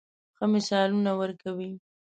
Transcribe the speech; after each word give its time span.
ښه 0.35 0.45
مثالونه 0.53 1.11
ورکوي. 1.21 1.71